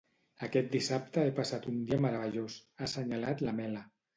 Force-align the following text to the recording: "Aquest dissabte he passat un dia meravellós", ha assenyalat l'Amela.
"Aquest 0.45 0.71
dissabte 0.75 1.25
he 1.25 1.35
passat 1.41 1.69
un 1.73 1.77
dia 1.91 2.01
meravellós", 2.07 2.59
ha 2.79 2.89
assenyalat 2.89 3.45
l'Amela. 3.47 3.89